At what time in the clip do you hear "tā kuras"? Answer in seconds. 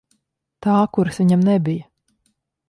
0.67-1.21